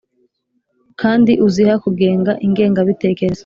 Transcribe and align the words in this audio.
Kandi 1.01 1.31
uziha 1.47 1.75
kugenga 1.83 2.31
ingengabitekerezo 2.45 3.39